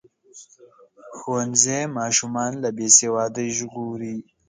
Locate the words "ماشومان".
1.99-2.51